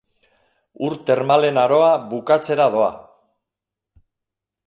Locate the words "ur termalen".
0.85-1.57